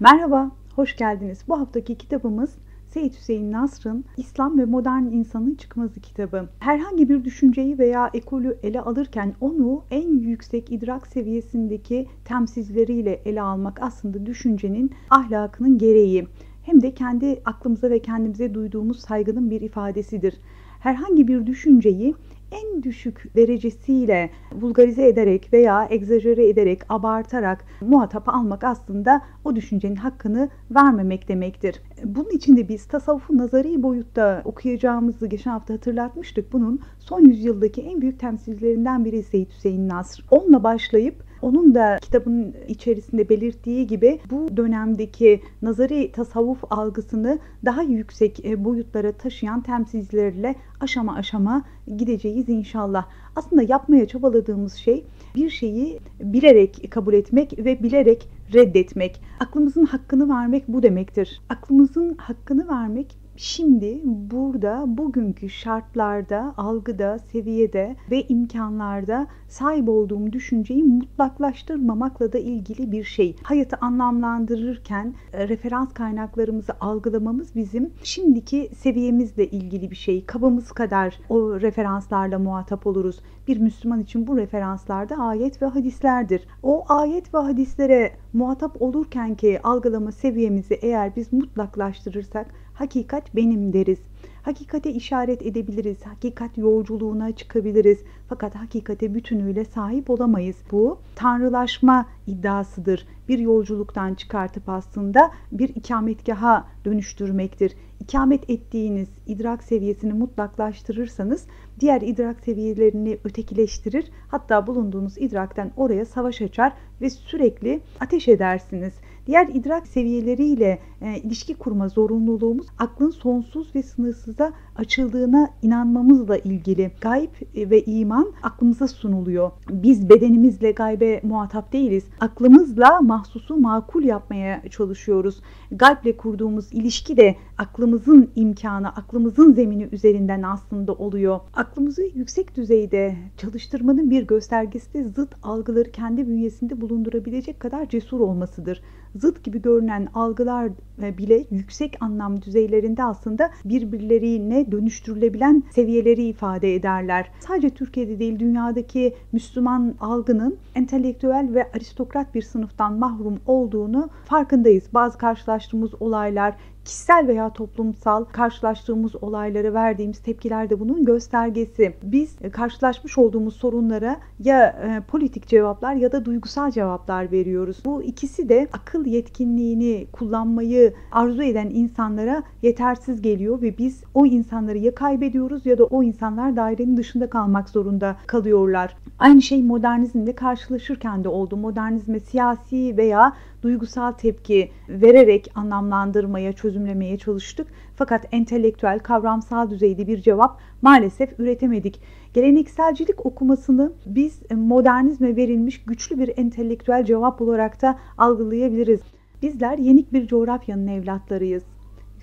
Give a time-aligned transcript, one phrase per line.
[0.00, 1.38] Merhaba, hoş geldiniz.
[1.48, 2.54] Bu haftaki kitabımız
[2.88, 6.48] Seyit Hüseyin Nasr'ın İslam ve Modern İnsanın Çıkmazı kitabı.
[6.58, 13.82] Herhangi bir düşünceyi veya ekolü ele alırken onu en yüksek idrak seviyesindeki temsilcileriyle ele almak
[13.82, 16.26] aslında düşüncenin ahlakının gereği.
[16.62, 20.40] Hem de kendi aklımıza ve kendimize duyduğumuz saygının bir ifadesidir.
[20.80, 22.14] Herhangi bir düşünceyi
[22.52, 30.48] en düşük derecesiyle vulgarize ederek veya egzajere ederek, abartarak muhatap almak aslında o düşüncenin hakkını
[30.70, 31.82] vermemek demektir.
[32.04, 36.52] Bunun için de biz tasavvufu nazari boyutta okuyacağımızı geçen hafta hatırlatmıştık.
[36.52, 40.24] Bunun son yüzyıldaki en büyük temsilcilerinden biri Seyyid Hüseyin Nasr.
[40.30, 48.44] Onunla başlayıp onun da kitabın içerisinde belirttiği gibi bu dönemdeki nazari tasavvuf algısını daha yüksek
[48.44, 51.64] e, boyutlara taşıyan temsilcilerle aşama aşama
[51.96, 53.06] gideceğiz inşallah.
[53.36, 55.04] Aslında yapmaya çabaladığımız şey
[55.34, 59.20] bir şeyi bilerek kabul etmek ve bilerek reddetmek.
[59.40, 61.40] Aklımızın hakkını vermek bu demektir.
[61.48, 72.32] Aklımızın hakkını vermek şimdi burada bugünkü şartlarda, algıda, seviyede ve imkanlarda sahip olduğum düşünceyi mutlaklaştırmamakla
[72.32, 73.36] da ilgili bir şey.
[73.42, 80.26] Hayatı anlamlandırırken e, referans kaynaklarımızı algılamamız bizim şimdiki seviyemizle ilgili bir şey.
[80.26, 83.20] Kabımız kadar o referanslarla muhatap oluruz.
[83.48, 86.46] Bir Müslüman için bu referanslarda ayet ve hadislerdir.
[86.62, 92.46] O ayet ve hadislere muhatap olurken ki algılama seviyemizi eğer biz mutlaklaştırırsak
[92.76, 93.98] hakikat benim deriz.
[94.42, 97.98] Hakikate işaret edebiliriz, hakikat yolculuğuna çıkabiliriz.
[98.28, 100.56] Fakat hakikate bütünüyle sahip olamayız.
[100.72, 103.06] Bu tanrılaşma iddiasıdır.
[103.28, 107.72] Bir yolculuktan çıkartıp aslında bir ikametgaha dönüştürmektir.
[108.00, 111.46] İkamet ettiğiniz idrak seviyesini mutlaklaştırırsanız
[111.80, 114.10] diğer idrak seviyelerini ötekileştirir.
[114.28, 118.94] Hatta bulunduğunuz idrakten oraya savaş açar ve sürekli ateş edersiniz.
[119.26, 126.90] Diğer idrak seviyeleriyle e, ilişki kurma zorunluluğumuz aklın sonsuz ve sınırsıza açıldığına inanmamızla ilgili.
[127.00, 129.50] Gayb ve iman aklımıza sunuluyor.
[129.70, 132.04] Biz bedenimizle gaybe muhatap değiliz.
[132.20, 135.40] Aklımızla mahsusu makul yapmaya çalışıyoruz.
[135.70, 141.40] Gayble kurduğumuz ilişki de aklımızın imkanı, aklımızın zemini üzerinden aslında oluyor.
[141.54, 148.82] Aklımızı yüksek düzeyde çalıştırmanın bir göstergesi de zıt algıları kendi bünyesinde bulundurabilecek kadar cesur olmasıdır
[149.18, 157.30] zıt gibi görünen algılar e, bile yüksek anlam düzeylerinde aslında birbirlerine dönüştürülebilen seviyeleri ifade ederler.
[157.40, 164.84] Sadece Türkiye'de değil dünyadaki Müslüman algının entelektüel ve aristokrat bir sınıftan mahrum olduğunu farkındayız.
[164.94, 166.54] Bazı karşılaştığımız olaylar
[166.86, 171.94] kişisel veya toplumsal karşılaştığımız olaylara verdiğimiz tepkiler de bunun göstergesi.
[172.02, 177.82] Biz e, karşılaşmış olduğumuz sorunlara ya e, politik cevaplar ya da duygusal cevaplar veriyoruz.
[177.84, 184.78] Bu ikisi de akıl yetkinliğini kullanmayı arzu eden insanlara yetersiz geliyor ve biz o insanları
[184.78, 188.96] ya kaybediyoruz ya da o insanlar dairenin dışında kalmak zorunda kalıyorlar.
[189.18, 191.56] Aynı şey modernizmde karşılaşırken de oldu.
[191.56, 193.32] Modernizme siyasi veya
[193.62, 197.66] duygusal tepki vererek anlamlandırmaya, çözümlemeye çalıştık.
[197.96, 202.00] Fakat entelektüel, kavramsal düzeyde bir cevap maalesef üretemedik.
[202.34, 209.00] Gelenekselcilik okumasını biz modernizme verilmiş güçlü bir entelektüel cevap olarak da algılayabiliriz.
[209.42, 211.62] Bizler yenik bir coğrafyanın evlatlarıyız.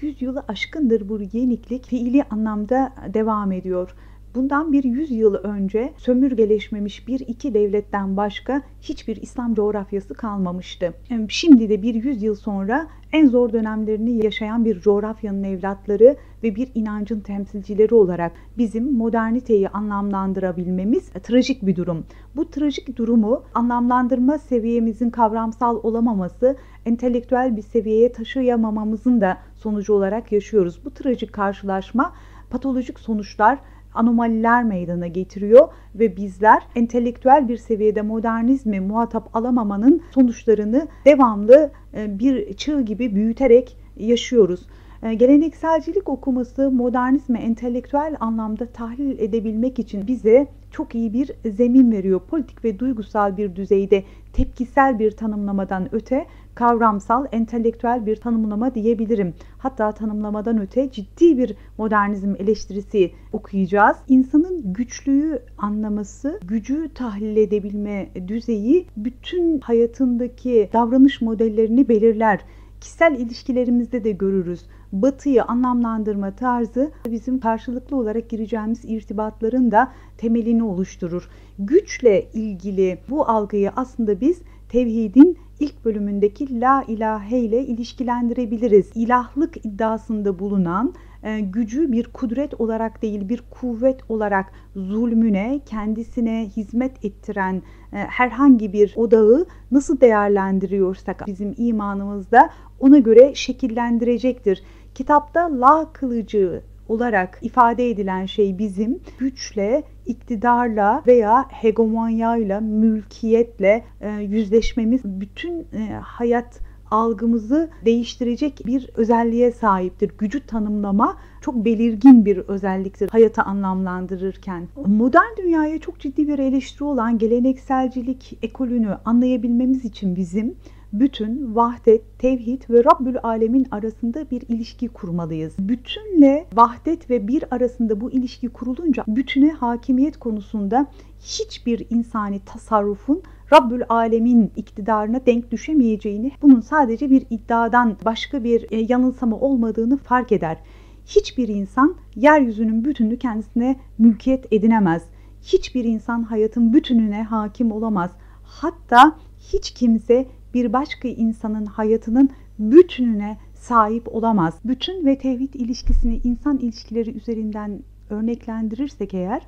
[0.01, 3.95] Yüzyılı aşkındır bu yeniklik fiili anlamda devam ediyor.
[4.35, 10.93] Bundan bir 100 yıl önce sömürgeleşmemiş bir iki devletten başka hiçbir İslam coğrafyası kalmamıştı.
[11.29, 16.69] Şimdi de bir 100 yıl sonra en zor dönemlerini yaşayan bir coğrafyanın evlatları ve bir
[16.75, 22.05] inancın temsilcileri olarak bizim moderniteyi anlamlandırabilmemiz trajik bir durum.
[22.35, 26.55] Bu trajik durumu anlamlandırma seviyemizin kavramsal olamaması,
[26.85, 30.85] entelektüel bir seviyeye taşıyamamamızın da sonucu olarak yaşıyoruz.
[30.85, 32.13] Bu trajik karşılaşma
[32.49, 33.59] patolojik sonuçlar
[33.93, 42.53] anomaliler meydana getiriyor ve bizler entelektüel bir seviyede modernizmi muhatap alamamanın sonuçlarını devamlı e, bir
[42.53, 44.67] çığ gibi büyüterek yaşıyoruz.
[45.03, 52.19] E, gelenekselcilik okuması modernizmi entelektüel anlamda tahlil edebilmek için bize çok iyi bir zemin veriyor.
[52.19, 54.03] Politik ve duygusal bir düzeyde
[54.33, 59.33] tepkisel bir tanımlamadan öte kavramsal, entelektüel bir tanımlama diyebilirim.
[59.57, 63.97] Hatta tanımlamadan öte ciddi bir modernizm eleştirisi okuyacağız.
[64.07, 72.39] İnsanın güçlüğü anlaması, gücü tahlil edebilme düzeyi bütün hayatındaki davranış modellerini belirler.
[72.83, 74.65] Kişisel ilişkilerimizde de görürüz.
[74.91, 81.29] Batıyı anlamlandırma tarzı bizim karşılıklı olarak gireceğimiz irtibatların da temelini oluşturur.
[81.59, 88.91] Güçle ilgili bu algıyı aslında biz tevhidin ilk bölümündeki la ilahe ile ilişkilendirebiliriz.
[88.95, 97.05] İlahlık iddiasında bulunan e, gücü bir kudret olarak değil bir kuvvet olarak zulmüne, kendisine hizmet
[97.05, 97.61] ettiren
[97.93, 102.49] e, herhangi bir odağı nasıl değerlendiriyorsak bizim imanımızda
[102.79, 104.63] ona göre şekillendirecektir.
[104.95, 115.01] Kitapta la kılıcı olarak ifade edilen şey bizim güçle, iktidarla veya hegemonyayla, mülkiyetle e, yüzleşmemiz
[115.05, 115.67] bütün
[116.01, 116.59] hayat
[116.93, 120.11] algımızı değiştirecek bir özelliğe sahiptir.
[120.17, 124.67] Gücü tanımlama çok belirgin bir özelliktir hayatı anlamlandırırken.
[124.85, 130.55] Modern dünyaya çok ciddi bir eleştiri olan gelenekselcilik ekolünü anlayabilmemiz için bizim
[130.93, 135.53] bütün, vahdet, tevhid ve Rabbül Alemin arasında bir ilişki kurmalıyız.
[135.59, 140.87] Bütünle vahdet ve bir arasında bu ilişki kurulunca bütüne hakimiyet konusunda
[141.19, 143.23] hiçbir insani tasarrufun
[143.53, 150.31] Rabbül Alemin iktidarına denk düşemeyeceğini, bunun sadece bir iddiadan başka bir e, yanılsama olmadığını fark
[150.31, 150.57] eder.
[151.05, 155.03] Hiçbir insan yeryüzünün bütününü kendisine mülkiyet edinemez.
[155.41, 158.11] Hiçbir insan hayatın bütününe hakim olamaz.
[158.43, 162.29] Hatta hiç kimse bir başka insanın hayatının
[162.59, 164.53] bütününe sahip olamaz.
[164.65, 169.47] Bütün ve tevhid ilişkisini insan ilişkileri üzerinden örneklendirirsek eğer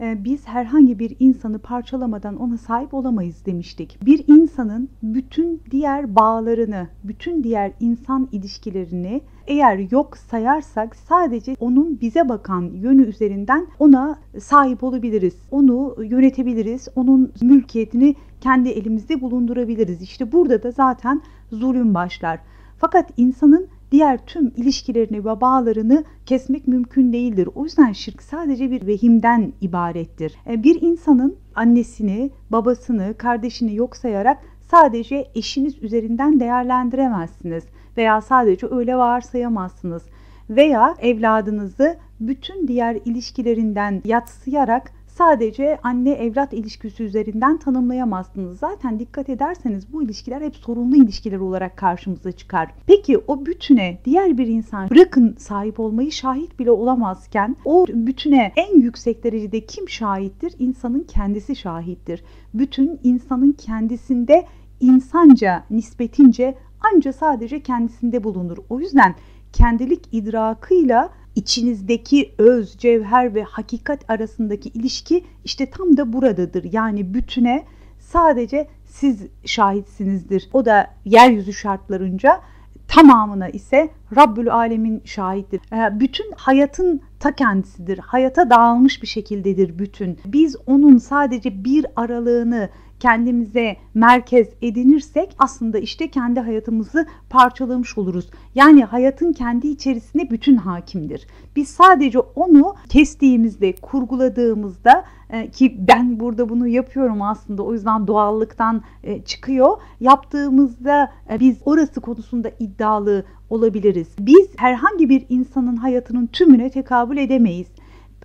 [0.00, 3.98] biz herhangi bir insanı parçalamadan ona sahip olamayız demiştik.
[4.06, 12.28] Bir insanın bütün diğer bağlarını, bütün diğer insan ilişkilerini eğer yok sayarsak sadece onun bize
[12.28, 15.36] bakan yönü üzerinden ona sahip olabiliriz.
[15.50, 16.88] Onu yönetebiliriz.
[16.96, 20.02] Onun mülkiyetini kendi elimizde bulundurabiliriz.
[20.02, 21.22] İşte burada da zaten
[21.52, 22.40] zulüm başlar.
[22.78, 27.48] Fakat insanın diğer tüm ilişkilerini ve bağlarını kesmek mümkün değildir.
[27.54, 30.34] O yüzden şirk sadece bir vehimden ibarettir.
[30.46, 34.38] E, bir insanın annesini, babasını, kardeşini yok sayarak
[34.70, 37.64] sadece eşiniz üzerinden değerlendiremezsiniz
[37.96, 40.02] veya sadece öyle varsayamazsınız
[40.50, 48.58] veya evladınızı bütün diğer ilişkilerinden yatsıyarak sadece anne evlat ilişkisi üzerinden tanımlayamazsınız.
[48.58, 52.70] Zaten dikkat ederseniz bu ilişkiler hep sorunlu ilişkiler olarak karşımıza çıkar.
[52.86, 58.80] Peki o bütüne diğer bir insan bırakın sahip olmayı şahit bile olamazken o bütüne en
[58.80, 60.54] yüksek derecede kim şahittir?
[60.58, 62.24] İnsanın kendisi şahittir.
[62.54, 64.44] Bütün insanın kendisinde
[64.80, 66.54] insanca nispetince
[66.94, 68.58] anca sadece kendisinde bulunur.
[68.70, 69.14] O yüzden
[69.52, 76.72] kendilik idrakıyla içinizdeki öz, cevher ve hakikat arasındaki ilişki işte tam da buradadır.
[76.72, 77.64] Yani bütüne
[77.98, 80.48] sadece siz şahitsinizdir.
[80.52, 82.40] O da yeryüzü şartlarınca
[82.88, 85.60] tamamına ise Rabbül Alemin şahittir.
[85.72, 87.98] Ee, bütün hayatın ta kendisidir.
[87.98, 90.18] Hayata dağılmış bir şekildedir bütün.
[90.24, 92.68] Biz onun sadece bir aralığını
[93.00, 98.30] kendimize merkez edinirsek aslında işte kendi hayatımızı parçalamış oluruz.
[98.54, 101.26] Yani hayatın kendi içerisinde bütün hakimdir.
[101.56, 108.82] Biz sadece onu kestiğimizde, kurguladığımızda e, ki ben burada bunu yapıyorum aslında o yüzden doğallıktan
[109.04, 109.80] e, çıkıyor.
[110.00, 114.08] Yaptığımızda e, biz orası konusunda iddialı olabiliriz.
[114.18, 117.68] Biz herhangi bir insanın hayatının tümüne tekabül edemeyiz.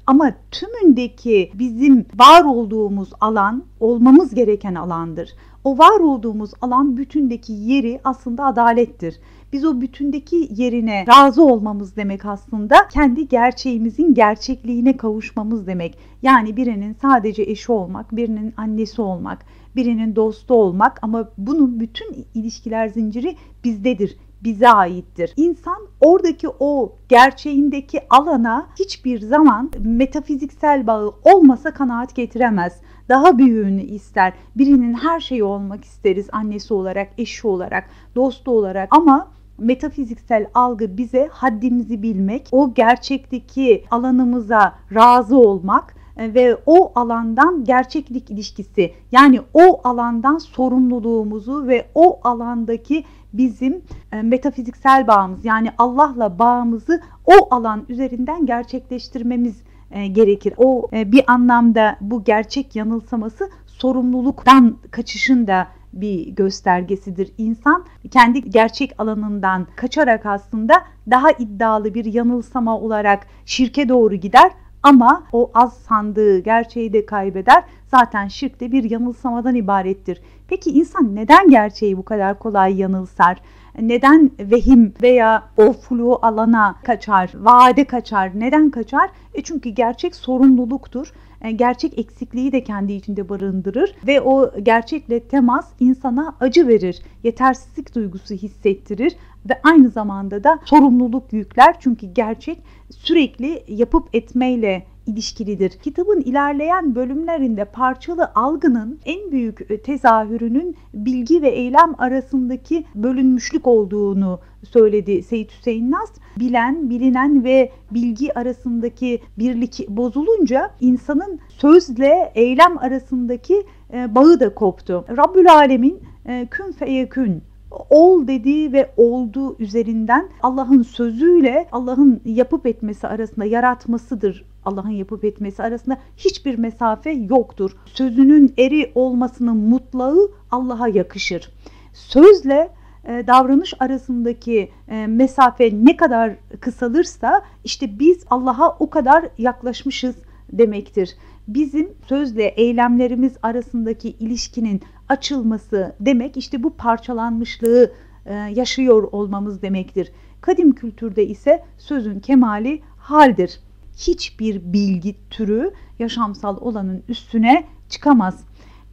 [0.07, 5.36] Ama tümündeki bizim var olduğumuz alan olmamız gereken alandır.
[5.63, 9.19] O var olduğumuz alan bütündeki yeri aslında adalettir.
[9.53, 15.98] Biz o bütündeki yerine razı olmamız demek aslında kendi gerçeğimizin gerçekliğine kavuşmamız demek.
[16.22, 22.88] Yani birinin sadece eşi olmak, birinin annesi olmak, birinin dostu olmak ama bunun bütün ilişkiler
[22.88, 25.33] zinciri bizdedir bize aittir.
[25.38, 32.81] İnsan oradaki o gerçeğindeki alana hiçbir zaman metafiziksel bağı olmasa kanaat getiremez.
[33.10, 34.33] Daha büyüğünü ister.
[34.55, 41.29] Birinin her şeyi olmak isteriz annesi olarak, eşi olarak, dostu olarak ama metafiziksel algı bize
[41.31, 50.38] haddimizi bilmek, o gerçekteki alanımıza razı olmak ve o alandan gerçeklik ilişkisi yani o alandan
[50.38, 59.62] sorumluluğumuzu ve o alandaki bizim e, metafiziksel bağımız yani Allah'la bağımızı o alan üzerinden gerçekleştirmemiz
[59.92, 60.54] e, gerekir.
[60.58, 67.32] O bir anlamda bu gerçek yanılsaması sorumluluktan kaçışın da bir göstergesidir.
[67.38, 70.74] İnsan kendi gerçek alanından kaçarak aslında
[71.10, 74.51] daha iddialı bir yanılsama olarak şirke doğru gider
[74.84, 77.64] ama o az sandığı gerçeği de kaybeder.
[77.88, 80.22] Zaten şirk de bir yanılsamadan ibarettir.
[80.48, 83.42] Peki insan neden gerçeği bu kadar kolay yanılsar?
[83.82, 88.32] Neden vehim veya o flu alana kaçar, vaade kaçar?
[88.36, 89.10] Neden kaçar?
[89.34, 91.14] E çünkü gerçek sorumluluktur
[91.50, 98.36] gerçek eksikliği de kendi içinde barındırır ve o gerçekle temas insana acı verir, yetersizlik duygusu
[98.36, 99.15] hissettirir
[99.50, 101.75] ve aynı zamanda da sorumluluk yükler.
[101.79, 102.57] Çünkü gerçek
[102.89, 105.70] sürekli yapıp etmeyle ilişkilidir.
[105.70, 114.39] Kitabın ilerleyen bölümlerinde parçalı algının en büyük e, tezahürünün bilgi ve eylem arasındaki bölünmüşlük olduğunu
[114.63, 116.12] söyledi Seyit Hüseyin Nas.
[116.39, 125.05] Bilen, bilinen ve bilgi arasındaki birlik bozulunca insanın sözle eylem arasındaki e, bağı da koptu.
[125.17, 127.43] Rabbül Alemin e, kün feyekün
[127.89, 134.50] ol dediği ve oldu üzerinden Allah'ın sözüyle Allah'ın yapıp etmesi arasında yaratmasıdır.
[134.65, 137.72] Allah'ın yapıp etmesi arasında hiçbir mesafe yoktur.
[137.86, 141.53] Sözünün eri olmasının mutlağı Allah'a yakışır.
[141.94, 142.70] Sözle
[143.08, 150.15] e, davranış arasındaki e, mesafe ne kadar kısalırsa işte biz Allah'a o kadar yaklaşmışız
[150.53, 151.15] demektir.
[151.48, 157.91] Bizim sözle eylemlerimiz arasındaki ilişkinin açılması demek işte bu parçalanmışlığı
[158.25, 160.12] e, yaşıyor olmamız demektir.
[160.41, 163.60] Kadim kültürde ise sözün kemali haldir.
[163.98, 168.43] Hiçbir bilgi türü yaşamsal olanın üstüne çıkamaz.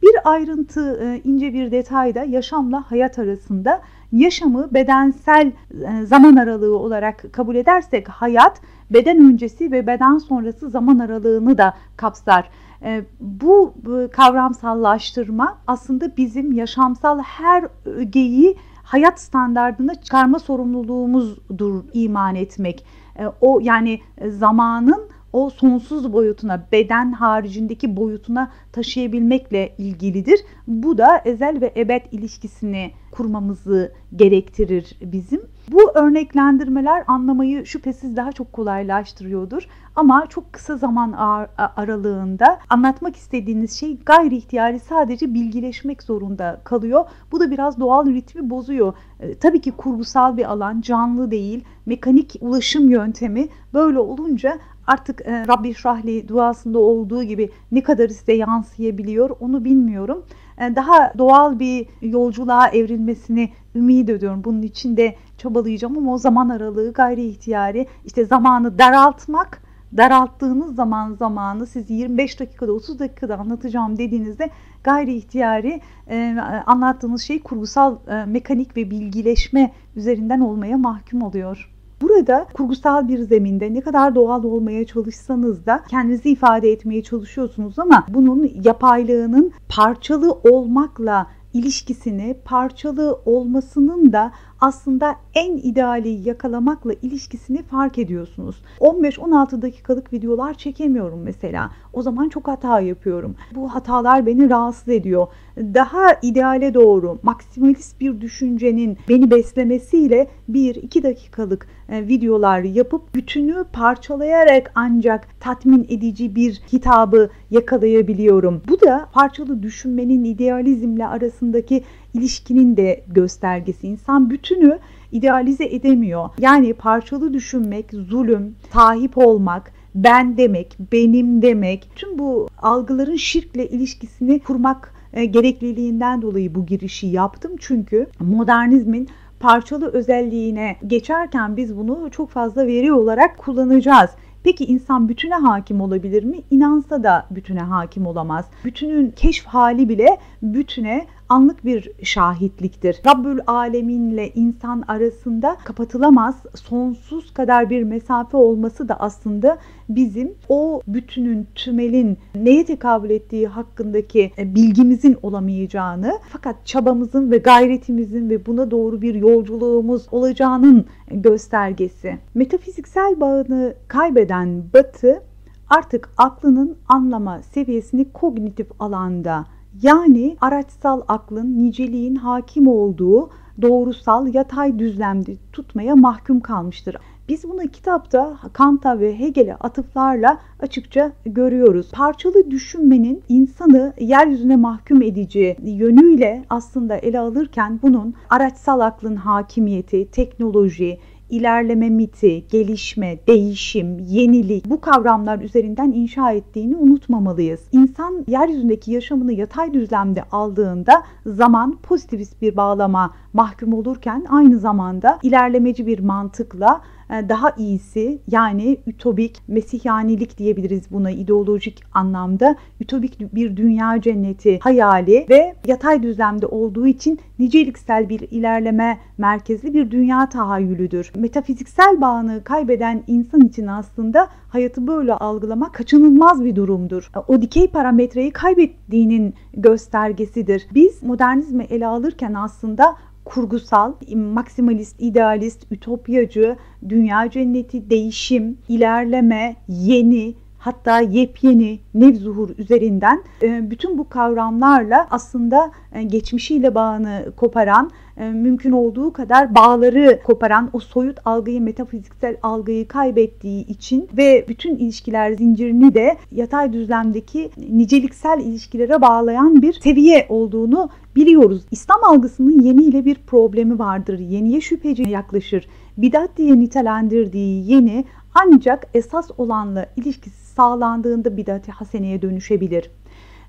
[0.01, 6.77] Bir ayrıntı, e, ince bir detay da yaşamla hayat arasında yaşamı bedensel e, zaman aralığı
[6.77, 12.49] olarak kabul edersek hayat beden öncesi ve beden sonrası zaman aralığını da kapsar.
[12.83, 13.73] E, bu
[14.11, 22.85] kavramsallaştırma aslında bizim yaşamsal her ögeyi hayat standartına çıkarma sorumluluğumuzdur iman etmek.
[23.19, 30.39] E, o yani zamanın o sonsuz boyutuna, beden haricindeki boyutuna taşıyabilmekle ilgilidir.
[30.67, 35.41] Bu da ezel ve ebed ilişkisini kurmamızı gerektirir bizim.
[35.71, 39.67] Bu örneklendirmeler anlamayı şüphesiz daha çok kolaylaştırıyordur.
[39.95, 41.11] Ama çok kısa zaman
[41.57, 47.05] aralığında anlatmak istediğiniz şey gayri ihtiyari sadece bilgileşmek zorunda kalıyor.
[47.31, 48.93] Bu da biraz doğal ritmi bozuyor.
[49.19, 54.59] E, tabii ki kurgusal bir alan, canlı değil, mekanik ulaşım yöntemi böyle olunca
[54.89, 60.25] artık e, Rabbi Şrahli duasında olduğu gibi ne kadar size yansıyabiliyor onu bilmiyorum.
[60.57, 64.43] E, daha doğal bir yolculuğa evrilmesini ümit ediyorum.
[64.43, 69.61] Bunun için de çabalayacağım ama o zaman aralığı gayri ihtiyari işte zamanı daraltmak
[69.97, 74.49] daralttığınız zaman zamanı siz 25 dakikada 30 dakikada anlatacağım dediğinizde
[74.83, 81.78] gayri ihtiyari e, anlattığınız şey kurgusal e, mekanik ve bilgileşme üzerinden olmaya mahkum oluyor.
[82.01, 88.05] Burada kurgusal bir zeminde ne kadar doğal olmaya çalışsanız da kendinizi ifade etmeye çalışıyorsunuz ama
[88.09, 98.61] bunun yapaylığının parçalı olmakla ilişkisini parçalı olmasının da aslında en ideali yakalamakla ilişkisini fark ediyorsunuz.
[98.79, 101.71] 15-16 dakikalık videolar çekemiyorum mesela.
[101.93, 103.35] O zaman çok hata yapıyorum.
[103.55, 105.27] Bu hatalar beni rahatsız ediyor.
[105.57, 114.71] Daha ideale doğru maksimalist bir düşüncenin beni beslemesiyle 1-2 dakikalık e, videolar yapıp bütünü parçalayarak
[114.75, 118.61] ancak tatmin edici bir kitabı yakalayabiliyorum.
[118.67, 121.83] Bu da parçalı düşünmenin idealizmle arasındaki
[122.19, 123.87] ilişkinin de göstergesi.
[123.87, 124.79] İnsan bütünü
[125.11, 126.29] idealize edemiyor.
[126.39, 134.39] Yani parçalı düşünmek, zulüm, sahip olmak, ben demek, benim demek, tüm bu algıların şirkle ilişkisini
[134.39, 137.51] kurmak e, gerekliliğinden dolayı bu girişi yaptım.
[137.59, 139.09] Çünkü modernizmin
[139.39, 144.09] parçalı özelliğine geçerken biz bunu çok fazla veri olarak kullanacağız.
[144.43, 146.37] Peki insan bütüne hakim olabilir mi?
[146.51, 148.45] İnansa da bütüne hakim olamaz.
[148.65, 153.01] Bütünün keşf hali bile bütüne anlık bir şahitliktir.
[153.07, 159.57] Rabbül Aleminle insan arasında kapatılamaz sonsuz kadar bir mesafe olması da aslında
[159.89, 168.29] bizim o bütünün, tümelin neye tekabül ettiği hakkındaki e, bilgimizin olamayacağını fakat çabamızın ve gayretimizin
[168.29, 172.17] ve buna doğru bir yolculuğumuz olacağının göstergesi.
[172.33, 175.21] Metafiziksel bağını kaybeden Batı
[175.69, 179.45] artık aklının anlama seviyesini kognitif alanda
[179.81, 183.29] yani araçsal aklın niceliğin hakim olduğu
[183.61, 186.95] doğrusal yatay düzlemde tutmaya mahkum kalmıştır.
[187.29, 191.91] Biz bunu kitapta Kant'a ve Hegel'e atıflarla açıkça görüyoruz.
[191.91, 200.99] Parçalı düşünmenin insanı yeryüzüne mahkum edici yönüyle aslında ele alırken bunun araçsal aklın hakimiyeti, teknoloji,
[201.29, 207.61] ilerleme miti, gelişme, değişim, yenilik bu kavramlar üzerinden inşa ettiğini unutmamalıyız.
[207.71, 215.87] İnsan yeryüzündeki yaşamını yatay düzlemde aldığında zaman pozitivist bir bağlama mahkum olurken aynı zamanda ilerlemeci
[215.87, 222.55] bir mantıkla daha iyisi yani ütopik mesihanilik diyebiliriz buna ideolojik anlamda.
[222.79, 229.91] Ütopik bir dünya cenneti hayali ve yatay düzlemde olduğu için niceliksel bir ilerleme merkezli bir
[229.91, 231.11] dünya tahayyülüdür.
[231.15, 237.11] Metafiziksel bağını kaybeden insan için aslında hayatı böyle algılamak kaçınılmaz bir durumdur.
[237.27, 240.67] O dikey parametreyi kaybettiğinin göstergesidir.
[240.73, 242.95] Biz modernizmi ele alırken aslında
[243.29, 246.57] kurgusal, maksimalist, idealist, ütopyacı,
[246.89, 256.03] dünya cenneti, değişim, ilerleme, yeni, hatta yepyeni nevzuhur üzerinden e, bütün bu kavramlarla aslında e,
[256.03, 263.67] geçmişiyle bağını koparan, e, mümkün olduğu kadar bağları koparan o soyut algıyı, metafiziksel algıyı kaybettiği
[263.67, 271.61] için ve bütün ilişkiler zincirini de yatay düzlemdeki niceliksel ilişkilere bağlayan bir seviye olduğunu biliyoruz.
[271.71, 274.19] İslam algısının yeni ile bir problemi vardır.
[274.19, 275.67] Yeniye şüpheci yaklaşır.
[275.97, 282.91] Bidat diye nitelendirdiği yeni ancak esas olanla ilişkisi sağlandığında bidat-i haseneye dönüşebilir.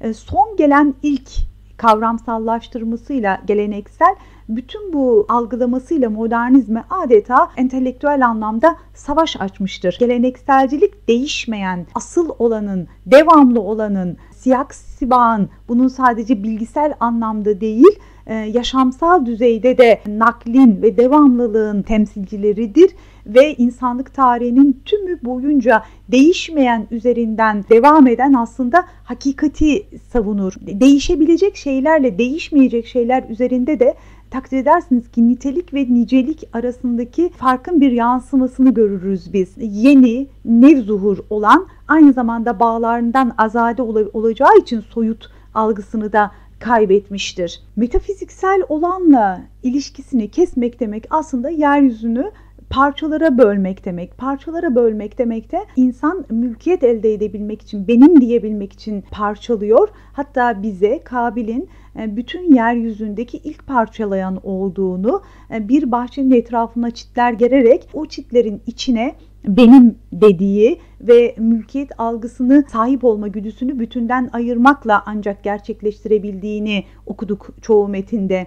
[0.00, 1.31] E, son gelen ilk
[1.76, 4.14] kavramsallaştırmasıyla geleneksel
[4.49, 9.97] bütün bu algılamasıyla modernizme adeta entelektüel anlamda savaş açmıştır.
[10.00, 17.99] Gelenekselcilik değişmeyen, asıl olanın, devamlı olanın, siyak sibağın bunun sadece bilgisel anlamda değil,
[18.35, 22.91] yaşamsal düzeyde de naklin ve devamlılığın temsilcileridir
[23.27, 30.53] ve insanlık tarihinin tümü boyunca değişmeyen üzerinden devam eden aslında hakikati savunur.
[30.61, 33.95] Değişebilecek şeylerle değişmeyecek şeyler üzerinde de
[34.31, 39.55] takdir edersiniz ki nitelik ve nicelik arasındaki farkın bir yansımasını görürüz biz.
[39.57, 47.62] Yeni, nevzuhur olan aynı zamanda bağlarından azade olacağı için soyut algısını da kaybetmiştir.
[47.76, 52.31] Metafiziksel olanla ilişkisini kesmek demek aslında yeryüzünü
[52.71, 54.19] parçalara bölmek demek.
[54.19, 59.88] Parçalara bölmek demek de insan mülkiyet elde edebilmek için, benim diyebilmek için parçalıyor.
[60.12, 65.23] Hatta bize Kabil'in bütün yeryüzündeki ilk parçalayan olduğunu
[65.55, 73.05] e, bir bahçenin etrafına çitler gererek o çitlerin içine benim dediği ve mülkiyet algısını sahip
[73.05, 78.47] olma güdüsünü bütünden ayırmakla ancak gerçekleştirebildiğini okuduk çoğu metinde.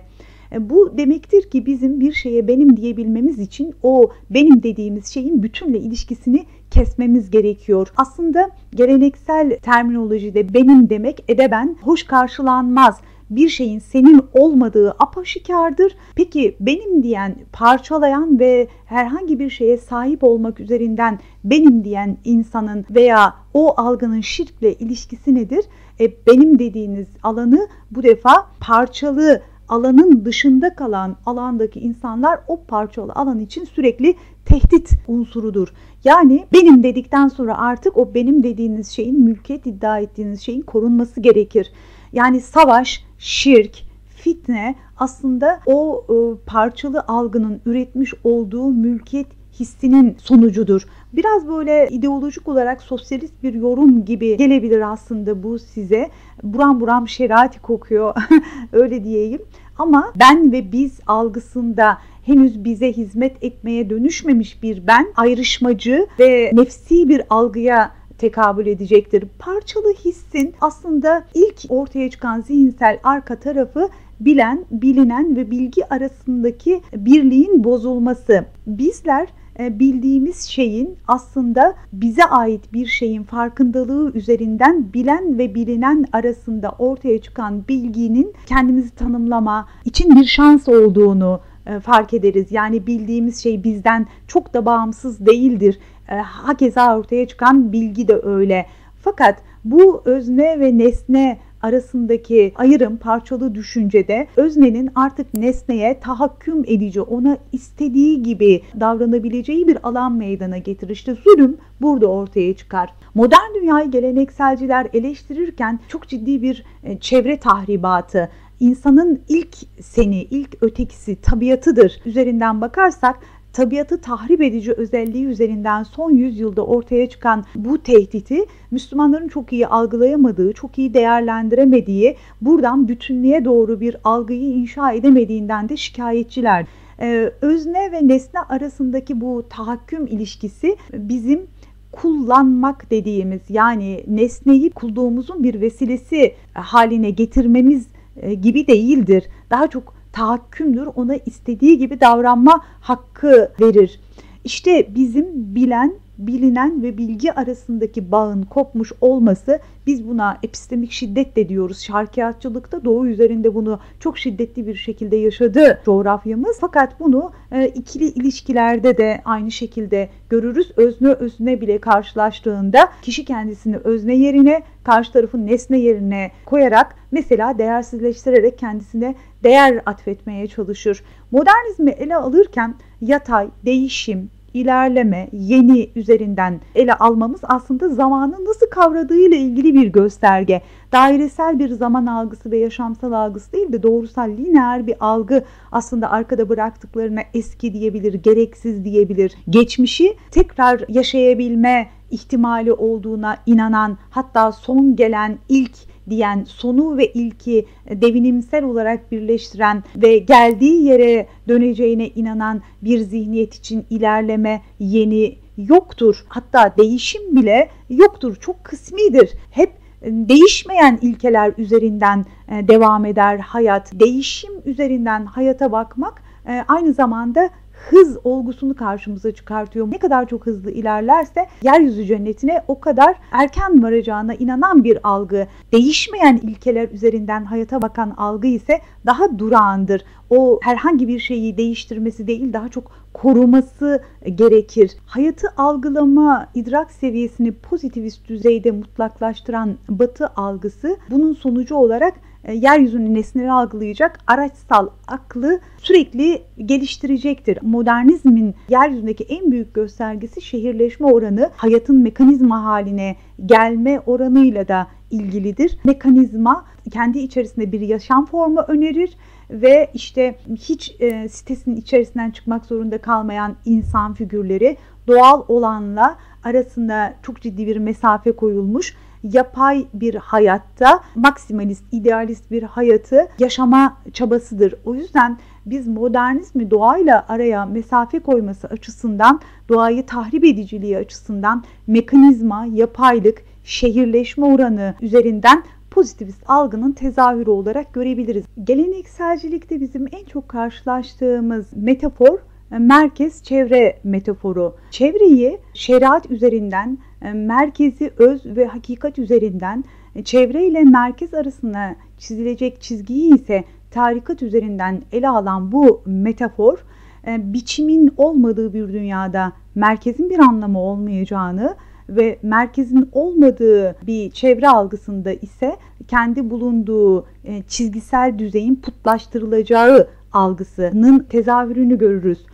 [0.51, 5.79] E, bu demektir ki bizim bir şeye benim diyebilmemiz için o benim dediğimiz şeyin bütünle
[5.79, 7.87] ilişkisini kesmemiz gerekiyor.
[7.97, 15.95] Aslında geleneksel terminolojide benim demek edeben hoş karşılanmaz bir şeyin senin olmadığı apaşikardır.
[16.15, 23.33] Peki benim diyen, parçalayan ve herhangi bir şeye sahip olmak üzerinden benim diyen insanın veya
[23.53, 25.65] o algının şirkle ilişkisi nedir?
[25.99, 33.39] E, benim dediğiniz alanı bu defa parçalı alanın dışında kalan alandaki insanlar o parçalı alan
[33.39, 35.73] için sürekli tehdit unsurudur.
[36.03, 41.71] Yani benim dedikten sonra artık o benim dediğiniz şeyin mülkiyet iddia ettiğiniz şeyin korunması gerekir.
[42.13, 43.83] Yani savaş, şirk,
[44.15, 49.27] fitne aslında o e, parçalı algının üretmiş olduğu mülkiyet
[49.59, 50.87] hissinin sonucudur.
[51.13, 56.09] Biraz böyle ideolojik olarak sosyalist bir yorum gibi gelebilir aslında bu size.
[56.43, 58.15] Buram buram şerati kokuyor
[58.71, 59.41] öyle diyeyim.
[59.77, 67.09] Ama ben ve biz algısında henüz bize hizmet etmeye dönüşmemiş bir ben ayrışmacı ve nefsi
[67.09, 67.91] bir algıya
[68.23, 69.23] tekabül edecektir.
[69.39, 77.63] Parçalı hissin aslında ilk ortaya çıkan zihinsel arka tarafı bilen, bilinen ve bilgi arasındaki birliğin
[77.63, 78.45] bozulması.
[78.67, 79.27] Bizler
[79.59, 87.21] e, bildiğimiz şeyin aslında bize ait bir şeyin farkındalığı üzerinden bilen ve bilinen arasında ortaya
[87.21, 92.51] çıkan bilginin kendimizi tanımlama için bir şans olduğunu e, fark ederiz.
[92.51, 95.79] Yani bildiğimiz şey bizden çok da bağımsız değildir.
[96.09, 98.65] E, hakeza ortaya çıkan bilgi de öyle.
[99.03, 107.37] Fakat bu özne ve nesne arasındaki ayrım parçalı düşüncede öznenin artık nesneye tahakküm edici, ona
[107.51, 111.05] istediği gibi davranabileceği bir alan meydana getirir.
[111.23, 112.93] Zulüm burada ortaya çıkar.
[113.13, 121.21] Modern dünyayı gelenekselciler eleştirirken çok ciddi bir e, çevre tahribatı, insanın ilk seni, ilk ötekisi
[121.21, 123.19] tabiatıdır üzerinden bakarsak
[123.53, 130.53] tabiatı tahrip edici özelliği üzerinden son yüzyılda ortaya çıkan bu tehditi Müslümanların çok iyi algılayamadığı,
[130.53, 136.65] çok iyi değerlendiremediği, buradan bütünlüğe doğru bir algıyı inşa edemediğinden de şikayetçiler.
[136.99, 141.47] Ee, özne ve nesne arasındaki bu tahakküm ilişkisi bizim
[141.91, 147.87] kullanmak dediğimiz yani nesneyi kulduğumuzun bir vesilesi haline getirmemiz
[148.21, 149.23] e, gibi değildir.
[149.49, 150.87] Daha çok tahakkümdür.
[150.95, 153.99] Ona istediği gibi davranma hakkı verir.
[154.43, 155.93] İşte bizim bilen,
[156.27, 161.79] bilinen ve bilgi arasındaki bağın kopmuş olması biz buna epistemik şiddet de diyoruz.
[161.79, 166.57] Şarkiyatçılıkta Doğu üzerinde bunu çok şiddetli bir şekilde yaşadı coğrafyamız.
[166.61, 170.71] Fakat bunu e, ikili ilişkilerde de aynı şekilde görürüz.
[170.77, 178.59] Özne özne bile karşılaştığında kişi kendisini özne yerine, karşı tarafın nesne yerine koyarak mesela değersizleştirerek
[178.59, 181.03] kendisine değer atfetmeye çalışır.
[181.31, 189.73] Modernizmi ele alırken yatay, değişim, ilerleme, yeni üzerinden ele almamız aslında zamanı nasıl kavradığıyla ilgili
[189.73, 190.61] bir gösterge.
[190.91, 196.49] Dairesel bir zaman algısı ve yaşamsal algısı değil de doğrusal lineer bir algı aslında arkada
[196.49, 199.35] bıraktıklarına eski diyebilir, gereksiz diyebilir.
[199.49, 208.63] Geçmişi tekrar yaşayabilme ihtimali olduğuna inanan hatta son gelen ilk diyen sonu ve ilki devinimsel
[208.63, 216.25] olarak birleştiren ve geldiği yere döneceğine inanan bir zihniyet için ilerleme yeni yoktur.
[216.27, 218.35] Hatta değişim bile yoktur.
[218.35, 219.33] Çok kısmidir.
[219.51, 219.71] Hep
[220.03, 223.99] değişmeyen ilkeler üzerinden e, devam eder hayat.
[223.99, 227.49] Değişim üzerinden hayata bakmak e, aynı zamanda
[227.89, 229.91] hız olgusunu karşımıza çıkartıyor.
[229.91, 235.47] Ne kadar çok hızlı ilerlerse yeryüzü cennetine o kadar erken varacağına inanan bir algı.
[235.71, 240.05] Değişmeyen ilkeler üzerinden hayata bakan algı ise daha durağandır.
[240.29, 244.03] O herhangi bir şeyi değiştirmesi değil daha çok koruması
[244.35, 244.91] gerekir.
[245.05, 252.13] Hayatı algılama, idrak seviyesini pozitivist düzeyde mutlaklaştıran batı algısı bunun sonucu olarak
[252.43, 257.59] e, yeryüzünü nesneleri algılayacak araçsal aklı sürekli geliştirecektir.
[257.61, 265.77] Modernizmin yeryüzündeki en büyük göstergesi şehirleşme oranı hayatın mekanizma haline gelme oranıyla da ilgilidir.
[265.83, 269.17] Mekanizma kendi içerisinde bir yaşam formu önerir
[269.49, 274.77] ve işte hiç e, sitesinin içerisinden çıkmak zorunda kalmayan insan figürleri
[275.07, 283.27] doğal olanla arasında çok ciddi bir mesafe koyulmuş yapay bir hayatta maksimalist, idealist bir hayatı
[283.39, 284.75] yaşama çabasıdır.
[284.85, 293.41] O yüzden biz modernizmi doğayla araya mesafe koyması açısından, doğayı tahrip ediciliği açısından mekanizma, yapaylık,
[293.63, 298.45] şehirleşme oranı üzerinden pozitivist algının tezahürü olarak görebiliriz.
[298.63, 302.37] Gelenekselcilikte bizim en çok karşılaştığımız metafor
[302.71, 304.75] e, merkez çevre metaforu.
[304.91, 306.97] Çevreyi şeriat üzerinden,
[307.31, 309.83] merkezi öz ve hakikat üzerinden,
[310.15, 316.85] e, çevre ile merkez arasında çizilecek çizgiyi ise tarikat üzerinden ele alan bu metafor
[317.27, 321.75] biçimin olmadığı bir dünyada merkezin bir anlamı olmayacağını
[322.09, 327.25] ve merkezin olmadığı bir çevre algısında ise kendi bulunduğu
[327.67, 332.45] çizgisel düzeyin putlaştırılacağı algısının tezahürünü görürüz.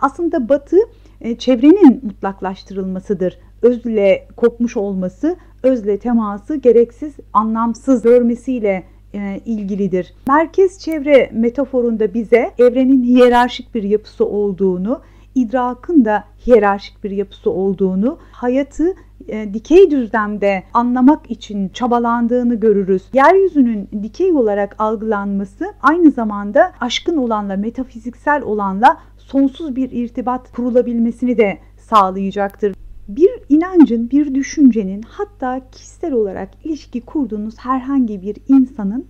[0.00, 0.76] Aslında batı
[1.20, 3.38] e, çevrenin mutlaklaştırılmasıdır.
[3.62, 10.14] Özle kopmuş olması, özle teması gereksiz, anlamsız görmesiyle e, ilgilidir.
[10.28, 15.00] Merkez çevre metaforunda bize evrenin hiyerarşik bir yapısı olduğunu,
[15.34, 18.94] idrakın da hiyerarşik bir yapısı olduğunu, hayatı
[19.28, 23.02] e, dikey düzlemde anlamak için çabalandığını görürüz.
[23.12, 31.58] Yeryüzünün dikey olarak algılanması aynı zamanda aşkın olanla, metafiziksel olanla sonsuz bir irtibat kurulabilmesini de
[31.76, 32.74] sağlayacaktır.
[33.08, 39.06] Bir inancın, bir düşüncenin hatta kişisel olarak ilişki kurduğunuz herhangi bir insanın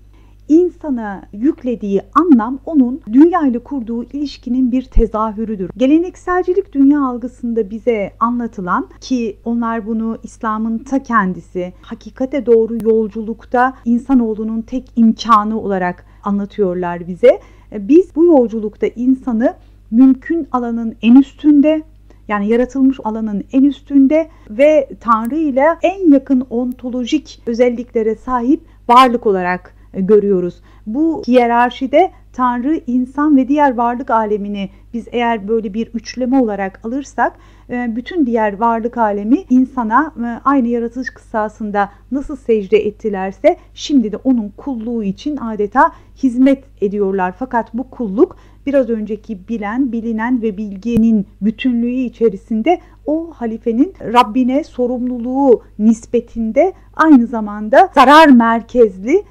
[0.48, 5.70] insana yüklediği anlam onun dünya ile kurduğu ilişkinin bir tezahürüdür.
[5.76, 14.62] Gelenekselcilik dünya algısında bize anlatılan ki onlar bunu İslam'ın ta kendisi hakikate doğru yolculukta insanoğlunun
[14.62, 17.40] tek imkanı olarak anlatıyorlar bize.
[17.72, 19.54] Biz bu yolculukta insanı
[19.90, 21.82] mümkün alanın en üstünde
[22.28, 29.74] yani yaratılmış alanın en üstünde ve Tanrı ile en yakın ontolojik özelliklere sahip varlık olarak
[29.94, 30.62] e, görüyoruz.
[30.86, 37.32] Bu hiyerarşide Tanrı, insan ve diğer varlık alemini biz eğer böyle bir üçleme olarak alırsak
[37.70, 44.16] e, bütün diğer varlık alemi insana e, aynı yaratılış kıssasında nasıl secde ettilerse şimdi de
[44.16, 47.34] onun kulluğu için adeta hizmet ediyorlar.
[47.38, 48.36] Fakat bu kulluk
[48.68, 57.90] biraz önceki bilen, bilinen ve bilginin bütünlüğü içerisinde o halifenin Rabbine sorumluluğu nispetinde aynı zamanda
[57.94, 59.22] zarar merkezli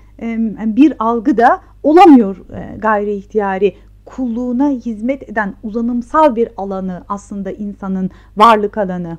[0.60, 2.38] bir algı da olamıyor
[2.78, 9.18] gayri ihtiyari kulluğuna hizmet eden uzanımsal bir alanı aslında insanın varlık alanı.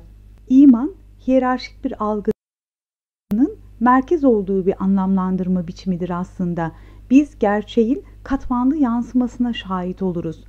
[0.49, 0.91] İman
[1.27, 6.71] hiyerarşik bir algının merkez olduğu bir anlamlandırma biçimidir aslında.
[7.09, 10.43] Biz gerçeğin katmanlı yansımasına şahit oluruz.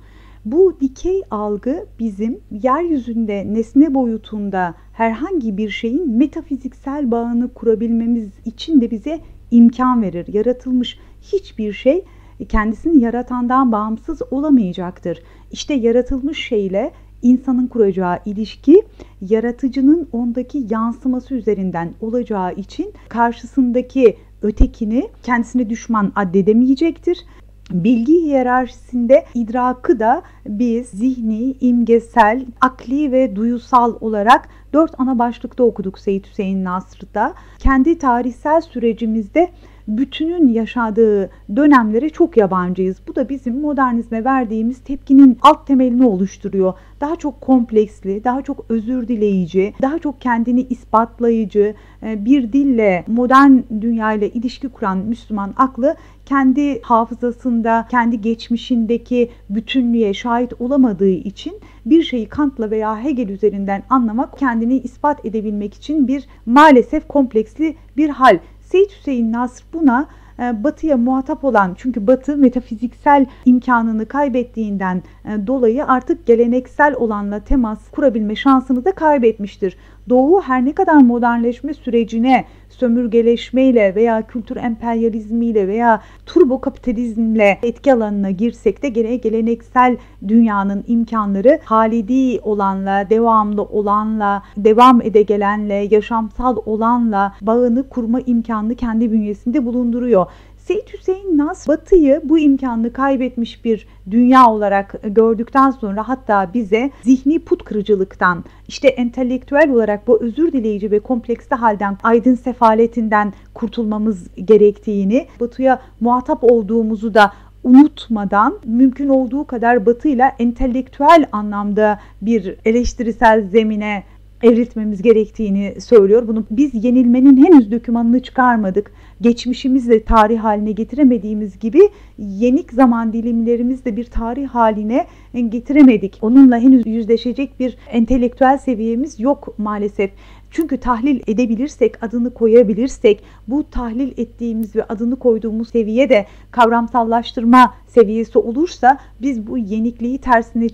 [0.45, 8.91] Bu dikey algı bizim yeryüzünde nesne boyutunda herhangi bir şeyin metafiziksel bağını kurabilmemiz için de
[8.91, 9.19] bize
[9.51, 10.33] imkan verir.
[10.33, 12.05] Yaratılmış hiçbir şey
[12.49, 15.23] kendisini yaratandan bağımsız olamayacaktır.
[15.51, 16.91] İşte yaratılmış şeyle
[17.21, 18.81] insanın kuracağı ilişki
[19.21, 27.25] yaratıcının ondaki yansıması üzerinden olacağı için karşısındaki ötekini kendisine düşman addedemeyecektir.
[27.73, 35.99] Bilgi hiyerarşisinde idrakı da biz zihni, imgesel, akli ve duyusal olarak dört ana başlıkta okuduk
[35.99, 37.33] Seyit Hüseyin Nasr'da.
[37.59, 39.49] Kendi tarihsel sürecimizde
[39.87, 42.97] bütünün yaşadığı dönemlere çok yabancıyız.
[43.07, 46.73] Bu da bizim modernizme verdiğimiz tepkinin alt temelini oluşturuyor.
[47.01, 53.51] Daha çok kompleksli, daha çok özür dileyici, daha çok kendini ispatlayıcı e, bir dille modern
[53.81, 55.95] dünyayla ilişki kuran Müslüman aklı
[56.31, 61.53] kendi hafızasında, kendi geçmişindeki bütünlüğe şahit olamadığı için
[61.85, 68.09] bir şeyi Kant'la veya Hegel üzerinden anlamak, kendini ispat edebilmek için bir maalesef kompleksli bir
[68.09, 68.39] hal.
[68.61, 70.07] Seyit Hüseyin Nasr buna
[70.39, 77.89] e, Batı'ya muhatap olan çünkü Batı metafiziksel imkanını kaybettiğinden e, dolayı artık geleneksel olanla temas
[77.91, 79.77] kurabilme şansını da kaybetmiştir.
[80.09, 88.31] Doğu her ne kadar modernleşme sürecine sömürgeleşmeyle veya kültür emperyalizmiyle veya turbo kapitalizmle etki alanına
[88.31, 97.33] girsek de gene geleneksel dünyanın imkanları halidi olanla, devamlı olanla, devam ede gelenle, yaşamsal olanla
[97.41, 100.25] bağını kurma imkanını kendi bünyesinde bulunduruyor.
[100.67, 107.39] Seyit Hüseyin Nas Batı'yı bu imkanını kaybetmiş bir dünya olarak gördükten sonra hatta bize zihni
[107.39, 115.27] put kırıcılıktan işte entelektüel olarak bu özür dileyici ve kompleksli halden aydın sefaletinden kurtulmamız gerektiğini
[115.39, 124.03] Batı'ya muhatap olduğumuzu da unutmadan mümkün olduğu kadar batıyla entelektüel anlamda bir eleştirisel zemine
[124.43, 126.27] evriltmemiz gerektiğini söylüyor.
[126.27, 128.91] Bunu biz yenilmenin henüz dökümanını çıkarmadık.
[129.21, 135.07] Geçmişimizle tarih haline getiremediğimiz gibi yenik zaman dilimlerimizde bir tarih haline
[135.49, 136.17] getiremedik.
[136.21, 140.11] Onunla henüz yüzleşecek bir entelektüel seviyemiz yok maalesef.
[140.51, 148.39] Çünkü tahlil edebilirsek, adını koyabilirsek, bu tahlil ettiğimiz ve adını koyduğumuz seviye de kavramsallaştırma seviyesi
[148.39, 150.69] olursa biz bu yenikliği tersine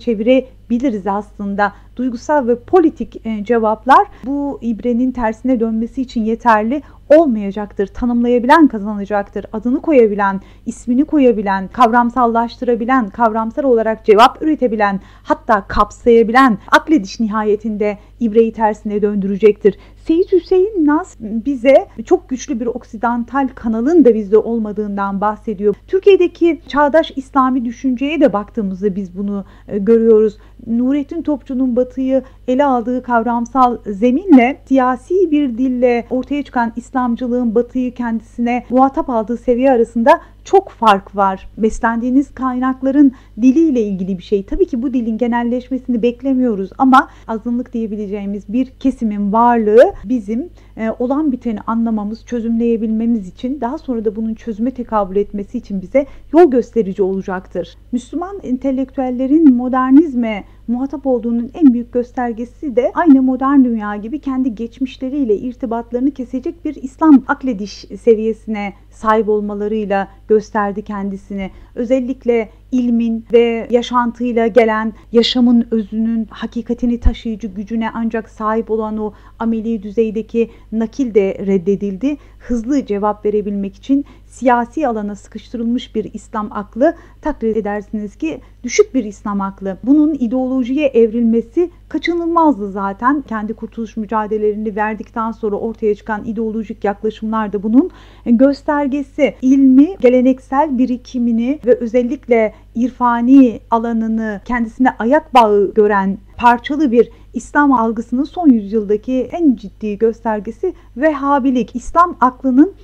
[0.68, 1.72] çevirebiliriz aslında.
[1.96, 7.86] Duygusal ve politik e, cevaplar bu ibrenin tersine dönmesi için yeterli olmayacaktır.
[7.86, 9.46] Tanımlayabilen kazanacaktır.
[9.52, 19.02] Adını koyabilen, ismini koyabilen, kavramsallaştırabilen, kavramsal olarak cevap üretebilen, hatta kapsayabilen aklediş nihayetinde ibreyi tersine
[19.02, 19.78] döndürecektir.
[20.06, 25.74] Seyit Hüseyin Nas bize çok güçlü bir oksidantal kanalın da bizde olmadığından bahsediyor.
[25.86, 30.38] Türkiye'deki çağdaş İslami düşünceye de baktığımızda biz bunu e, görüyoruz.
[30.66, 38.64] Nurettin Topçu'nun batıyı ele aldığı kavramsal zeminle siyasi bir dille ortaya çıkan İslamcılığın batıyı kendisine
[38.70, 41.48] muhatap aldığı seviye arasında çok fark var.
[41.58, 44.42] Beslendiğiniz kaynakların diliyle ilgili bir şey.
[44.42, 50.50] Tabii ki bu dilin genelleşmesini beklemiyoruz ama azınlık diyebileceğimiz bir kesimin varlığı bizim
[50.98, 56.50] olan biteni anlamamız, çözümleyebilmemiz için daha sonra da bunun çözüme tekabül etmesi için bize yol
[56.50, 57.76] gösterici olacaktır.
[57.92, 65.36] Müslüman entelektüellerin modernizme muhatap olduğunun en büyük göstergesi de aynı modern dünya gibi kendi geçmişleriyle
[65.36, 71.50] irtibatlarını kesecek bir İslam aklediş seviyesine sahip olmalarıyla gösterdi kendisini.
[71.74, 79.82] Özellikle ilmin ve yaşantıyla gelen yaşamın özünün hakikatini taşıyıcı gücüne ancak sahip olan o ameli
[79.82, 82.16] düzeydeki nakil de reddedildi.
[82.38, 89.04] Hızlı cevap verebilmek için siyasi alana sıkıştırılmış bir İslam aklı takdir edersiniz ki düşük bir
[89.04, 89.78] İslam aklı.
[89.84, 93.22] Bunun ideolojiye evrilmesi kaçınılmazdı zaten.
[93.22, 97.90] Kendi kurtuluş mücadelelerini verdikten sonra ortaya çıkan ideolojik yaklaşımlar da bunun
[98.26, 99.34] göstergesi.
[99.42, 108.24] İlmi, geleneksel birikimini ve özellikle irfani alanını kendisine ayak bağı gören parçalı bir İslam algısının
[108.24, 111.76] son yüzyıldaki en ciddi göstergesi Vehhabilik.
[111.76, 112.74] İslam aklının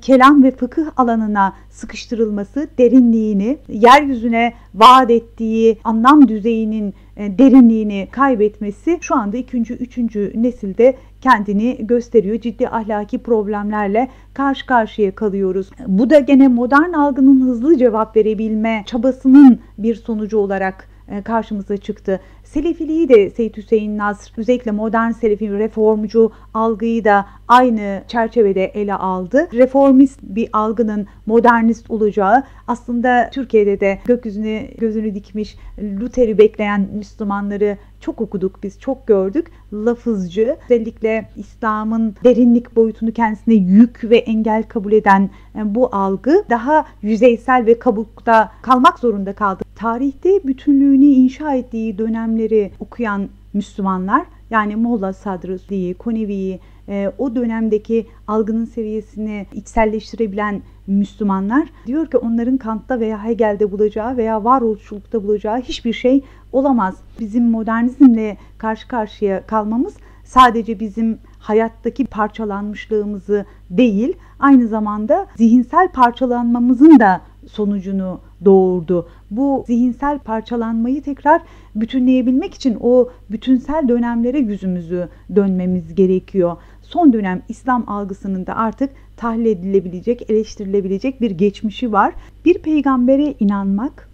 [0.00, 9.16] kelam ve fıkıh alanına sıkıştırılması, derinliğini, yeryüzüne vaat ettiği anlam düzeyinin e, derinliğini kaybetmesi şu
[9.16, 12.40] anda ikinci, üçüncü nesilde kendini gösteriyor.
[12.40, 15.70] Ciddi ahlaki problemlerle karşı karşıya kalıyoruz.
[15.86, 22.20] Bu da gene modern algının hızlı cevap verebilme çabasının bir sonucu olarak e, karşımıza çıktı.
[22.44, 29.48] Selefiliği de Seyyid Hüseyin Nasr özellikle modern Selefi reformcu algıyı da aynı çerçevede ele aldı.
[29.52, 35.56] Reformist bir algının modernist olacağı aslında Türkiye'de de gökyüzüne gözünü dikmiş
[36.00, 39.50] Luther'i bekleyen Müslümanları çok okuduk biz, çok gördük.
[39.72, 46.86] Lafızcı, özellikle İslam'ın derinlik boyutunu kendisine yük ve engel kabul eden e, bu algı daha
[47.02, 49.64] yüzeysel ve kabukta kalmak zorunda kaldı.
[49.76, 56.60] Tarihte bütünlüğünü inşa ettiği dönemleri okuyan Müslümanlar yani Molla Sadrı, Konevi'yi,
[56.90, 64.44] e, o dönemdeki algının seviyesini içselleştirebilen Müslümanlar diyor ki onların Kant'ta veya Hegel'de bulacağı veya
[64.44, 66.96] varoluşçulukta bulacağı hiçbir şey olamaz.
[67.20, 77.20] Bizim modernizmle karşı karşıya kalmamız sadece bizim hayattaki parçalanmışlığımızı değil, aynı zamanda zihinsel parçalanmamızın da
[77.48, 79.08] sonucunu doğurdu.
[79.30, 81.42] Bu zihinsel parçalanmayı tekrar
[81.74, 86.56] bütünleyebilmek için o bütünsel dönemlere yüzümüzü dönmemiz gerekiyor.
[86.90, 92.14] Son dönem İslam algısının da artık tahlil edilebilecek, eleştirilebilecek bir geçmişi var.
[92.44, 94.08] Bir peygambere inanmak,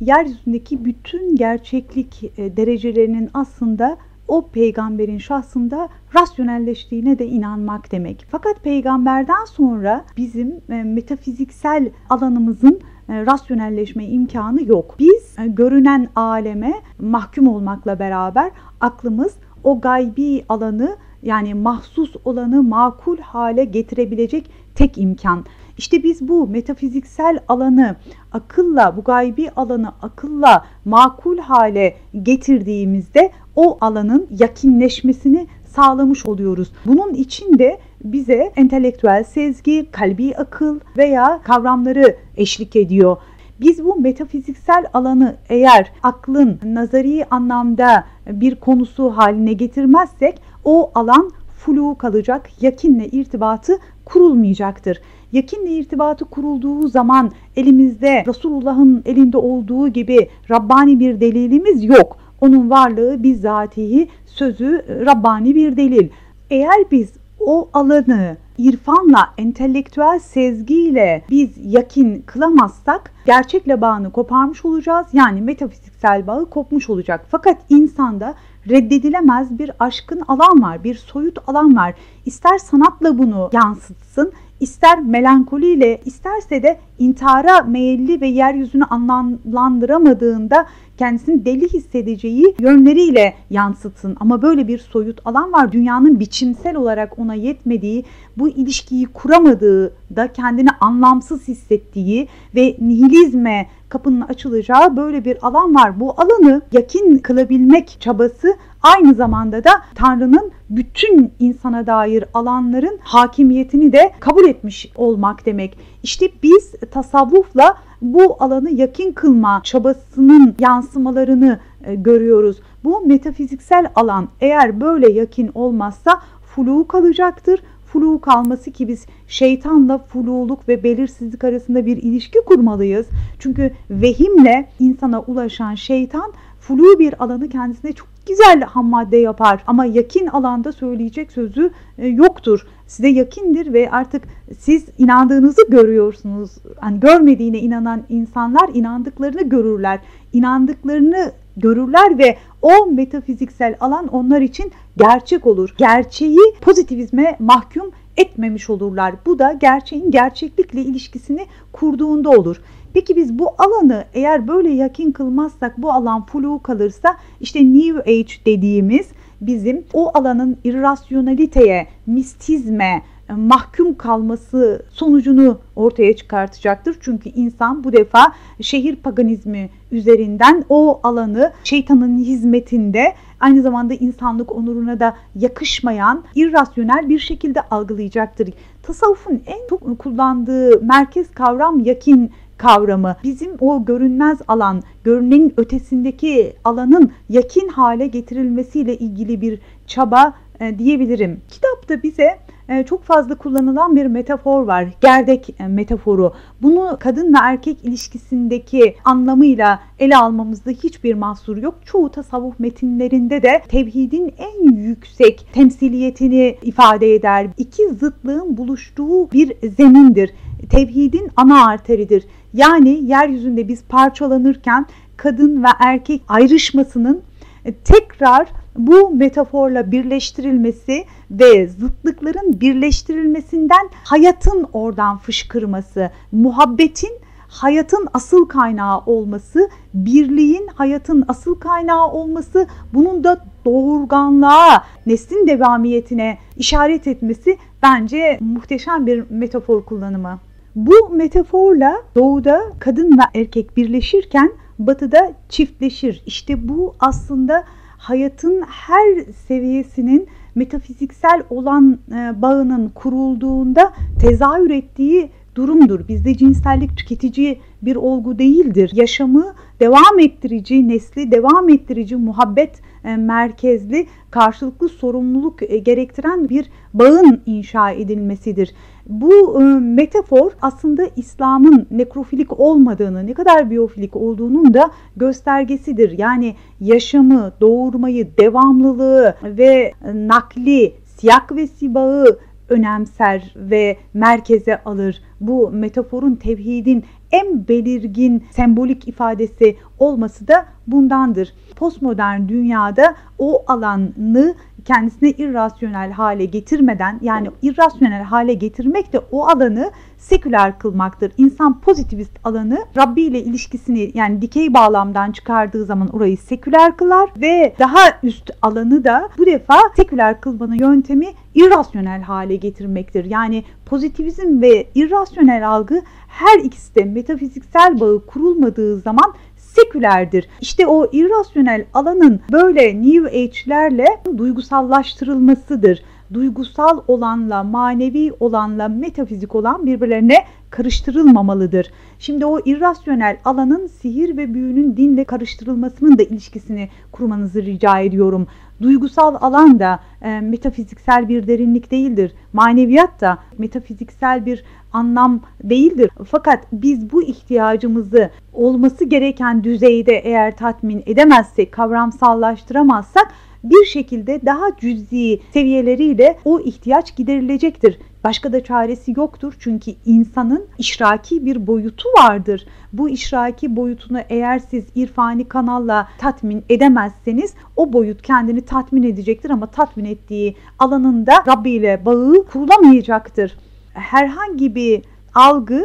[0.00, 3.96] yeryüzündeki bütün gerçeklik e, derecelerinin aslında
[4.28, 8.26] o peygamberin şahsında rasyonelleştiğine de inanmak demek.
[8.30, 14.94] Fakat peygamberden sonra bizim e, metafiziksel alanımızın e, rasyonelleşme imkanı yok.
[14.98, 23.64] Biz görünen aleme mahkum olmakla beraber aklımız o gaybi alanı yani mahsus olanı makul hale
[23.64, 25.44] getirebilecek tek imkan.
[25.78, 27.96] İşte biz bu metafiziksel alanı
[28.32, 36.72] akılla, bu gaybi alanı akılla makul hale getirdiğimizde o alanın yakinleşmesini sağlamış oluyoruz.
[36.86, 43.16] Bunun için de bize entelektüel sezgi, kalbi akıl veya kavramları eşlik ediyor.
[43.60, 51.98] Biz bu metafiziksel alanı eğer aklın nazari anlamda bir konusu haline getirmezsek o alan flu
[51.98, 55.00] kalacak, yakinle irtibatı kurulmayacaktır.
[55.32, 62.16] Yakinle irtibatı kurulduğu zaman elimizde Resulullah'ın elinde olduğu gibi Rabbani bir delilimiz yok.
[62.40, 66.08] Onun varlığı bizzatihi sözü Rabbani bir delil.
[66.50, 75.06] Eğer biz o alanı irfanla, entelektüel sezgiyle biz yakin kılamazsak gerçekle bağını koparmış olacağız.
[75.12, 77.26] Yani metafiziksel bağı kopmuş olacak.
[77.30, 78.34] Fakat insanda
[78.68, 81.94] reddedilemez bir aşkın alan var, bir soyut alan var.
[82.26, 90.66] İster sanatla bunu yansıtsın, ister melankoliyle, isterse de intihara meyilli ve yeryüzünü anlamlandıramadığında
[91.00, 94.16] kendisini deli hissedeceği yönleriyle yansıtsın.
[94.20, 95.72] Ama böyle bir soyut alan var.
[95.72, 98.04] Dünyanın biçimsel olarak ona yetmediği,
[98.36, 106.00] bu ilişkiyi kuramadığı da kendini anlamsız hissettiği ve nihilizme kapının açılacağı böyle bir alan var.
[106.00, 114.12] Bu alanı yakin kılabilmek çabası aynı zamanda da Tanrı'nın bütün insana dair alanların hakimiyetini de
[114.20, 115.78] kabul etmiş olmak demek.
[116.02, 122.60] İşte biz tasavvufla bu alanı yakin kılma çabasının yansımalarını e, görüyoruz.
[122.84, 126.20] Bu metafiziksel alan eğer böyle yakin olmazsa
[126.54, 127.62] flu kalacaktır.
[127.92, 133.06] Flu kalması ki biz şeytanla fluluk ve belirsizlik arasında bir ilişki kurmalıyız.
[133.38, 139.84] Çünkü vehimle insana ulaşan şeytan flu bir alanı kendisine çok güzel ham madde yapar ama
[139.84, 142.66] yakin alanda söyleyecek sözü e, yoktur.
[142.86, 144.22] Size yakindir ve artık
[144.58, 146.50] siz inandığınızı görüyorsunuz.
[146.82, 149.98] Yani görmediğine inanan insanlar inandıklarını görürler.
[150.32, 155.74] İnandıklarını görürler ve o metafiziksel alan onlar için gerçek olur.
[155.78, 159.14] Gerçeği pozitivizme mahkum etmemiş olurlar.
[159.26, 162.62] Bu da gerçeğin gerçeklikle ilişkisini kurduğunda olur.
[162.94, 168.32] Peki biz bu alanı eğer böyle yakin kılmazsak bu alan flu kalırsa işte New Age
[168.46, 169.08] dediğimiz
[169.40, 176.96] bizim o alanın irrasyonaliteye, mistizme, e, mahkum kalması sonucunu ortaya çıkartacaktır.
[177.00, 185.00] Çünkü insan bu defa şehir paganizmi üzerinden o alanı şeytanın hizmetinde aynı zamanda insanlık onuruna
[185.00, 188.50] da yakışmayan irrasyonel bir şekilde algılayacaktır.
[188.82, 197.12] Tasavvufun en çok kullandığı merkez kavram yakin kavramı bizim o görünmez alan, görünenin ötesindeki alanın
[197.28, 201.40] yakin hale getirilmesiyle ilgili bir çaba e, diyebilirim.
[201.48, 204.88] Kitapta bize e, çok fazla kullanılan bir metafor var.
[205.00, 206.32] Gerdek e, metaforu.
[206.62, 211.74] Bunu kadın ve erkek ilişkisindeki anlamıyla ele almamızda hiçbir mahsur yok.
[211.84, 217.46] Çoğu tasavvuf metinlerinde de tevhidin en yüksek temsiliyetini ifade eder.
[217.58, 220.30] İki zıtlığın buluştuğu bir zemindir.
[220.70, 222.24] Tevhidin ana arteridir.
[222.54, 224.86] Yani yeryüzünde biz parçalanırken
[225.16, 227.22] kadın ve erkek ayrışmasının
[227.64, 237.12] e, tekrar bu metaforla birleştirilmesi ve zıtlıkların birleştirilmesinden hayatın oradan fışkırması, muhabbetin
[237.48, 247.06] hayatın asıl kaynağı olması, birliğin hayatın asıl kaynağı olması, bunun da doğurganlığa, neslin devamiyetine işaret
[247.06, 250.38] etmesi bence muhteşem bir metafor kullanımı.
[250.76, 256.22] Bu metaforla doğuda kadın ve erkek birleşirken batıda çiftleşir.
[256.26, 257.64] İşte bu aslında
[257.98, 266.08] hayatın her seviyesinin metafiziksel olan e, bağının kurulduğunda tezahür ettiği durumdur.
[266.08, 268.90] Bizde cinsellik tüketici bir olgu değildir.
[268.94, 277.42] Yaşamı devam ettirici, nesli devam ettirici, muhabbet e, merkezli, karşılıklı sorumluluk e, gerektiren bir bağın
[277.46, 278.74] inşa edilmesidir.
[279.10, 286.18] Bu e, metafor aslında İslam'ın nekrofilik olmadığını, ne kadar biyofilik olduğunun da göstergesidir.
[286.18, 292.38] Yani yaşamı, doğurmayı, devamlılığı ve nakli, siyak ve sibağı
[292.68, 295.22] önemser ve merkeze alır.
[295.40, 301.54] Bu metaforun tevhidin en belirgin sembolik ifadesi olması da bundandır.
[301.76, 304.54] Postmodern dünyada o alanı
[304.84, 311.32] kendisine irrasyonel hale getirmeden yani irrasyonel hale getirmek de o alanı seküler kılmaktır.
[311.38, 317.74] İnsan pozitivist alanı Rabbi ile ilişkisini yani dikey bağlamdan çıkardığı zaman orayı seküler kılar ve
[317.78, 323.24] daha üst alanı da bu defa seküler kılmanın yöntemi irrasyonel hale getirmektir.
[323.24, 329.34] Yani pozitivizm ve irrasyonel algı her ikisi de metafiziksel bağı kurulmadığı zaman
[329.80, 330.48] sekülerdir.
[330.60, 334.06] İşte o irrasyonel alanın böyle New Age'lerle
[334.36, 336.02] duygusallaştırılmasıdır.
[336.34, 341.90] Duygusal olanla, manevi olanla, metafizik olan birbirlerine karıştırılmamalıdır.
[342.18, 348.46] Şimdi o irrasyonel alanın sihir ve büyünün dinle karıştırılmasının da ilişkisini kurmanızı rica ediyorum.
[348.82, 352.32] Duygusal alan da e, metafiziksel bir derinlik değildir.
[352.52, 356.10] Maneviyat da metafiziksel bir anlam değildir.
[356.30, 363.32] Fakat biz bu ihtiyacımızı olması gereken düzeyde eğer tatmin edemezsek, kavramsallaştıramazsak
[363.64, 367.98] bir şekilde daha cüzi seviyeleriyle o ihtiyaç giderilecektir.
[368.24, 372.66] Başka da çaresi yoktur çünkü insanın işraki bir boyutu vardır.
[372.92, 379.66] Bu işraki boyutunu eğer siz irfani kanalla tatmin edemezseniz o boyut kendini tatmin edecektir ama
[379.66, 383.56] tatmin ettiği alanında Rabbi ile bağı kurulamayacaktır.
[384.00, 385.02] Herhangi bir
[385.34, 385.84] algı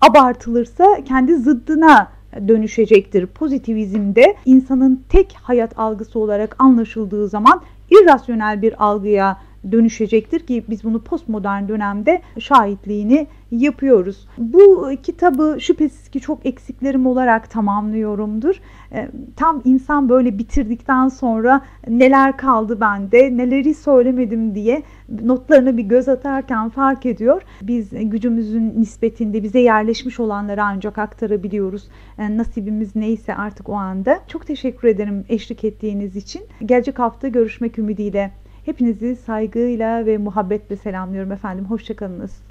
[0.00, 2.08] abartılırsa kendi zıddına
[2.48, 3.26] dönüşecektir.
[3.26, 9.38] Pozitivizmde insanın tek hayat algısı olarak anlaşıldığı zaman irrasyonel bir algıya
[9.70, 14.28] dönüşecektir ki biz bunu postmodern dönemde şahitliğini yapıyoruz.
[14.38, 18.60] Bu kitabı şüphesiz ki çok eksiklerim olarak tamamlıyorumdur.
[18.92, 24.82] E, tam insan böyle bitirdikten sonra neler kaldı bende, neleri söylemedim diye
[25.22, 27.42] notlarına bir göz atarken fark ediyor.
[27.62, 31.88] Biz gücümüzün nispetinde bize yerleşmiş olanları ancak aktarabiliyoruz.
[32.18, 34.20] E, nasibimiz neyse artık o anda.
[34.28, 36.42] Çok teşekkür ederim eşlik ettiğiniz için.
[36.66, 38.41] Gelecek hafta görüşmek ümidiyle.
[38.62, 41.64] Hepinizi saygıyla ve muhabbetle selamlıyorum efendim.
[41.64, 42.42] Hoşçakalınız.